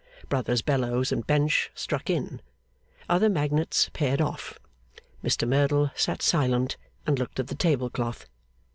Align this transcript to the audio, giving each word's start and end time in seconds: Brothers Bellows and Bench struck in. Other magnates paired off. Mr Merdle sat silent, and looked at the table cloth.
Brothers 0.29 0.63
Bellows 0.63 1.11
and 1.11 1.27
Bench 1.27 1.69
struck 1.75 2.09
in. 2.09 2.41
Other 3.07 3.29
magnates 3.29 3.91
paired 3.93 4.19
off. 4.19 4.57
Mr 5.23 5.47
Merdle 5.47 5.91
sat 5.93 6.23
silent, 6.23 6.75
and 7.05 7.19
looked 7.19 7.39
at 7.39 7.49
the 7.49 7.53
table 7.55 7.91
cloth. 7.91 8.25